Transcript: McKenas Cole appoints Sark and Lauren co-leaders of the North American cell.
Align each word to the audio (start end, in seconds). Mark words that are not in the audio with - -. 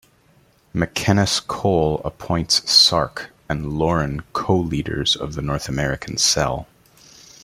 McKenas 0.73 1.45
Cole 1.45 2.01
appoints 2.03 2.67
Sark 2.67 3.29
and 3.47 3.73
Lauren 3.77 4.21
co-leaders 4.33 5.15
of 5.15 5.35
the 5.35 5.43
North 5.43 5.69
American 5.69 6.17
cell. 6.17 6.67